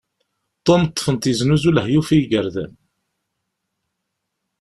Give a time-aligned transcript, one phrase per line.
[0.65, 2.73] Tom ṭṭfen-t yeznuzu lehyuf i igerdan.